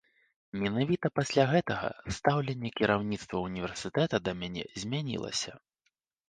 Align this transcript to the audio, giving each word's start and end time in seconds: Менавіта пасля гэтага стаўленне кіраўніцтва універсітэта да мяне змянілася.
Менавіта 0.61 1.09
пасля 1.19 1.43
гэтага 1.51 1.87
стаўленне 2.17 2.71
кіраўніцтва 2.79 3.43
універсітэта 3.49 4.15
да 4.29 4.37
мяне 4.41 4.63
змянілася. 4.83 5.51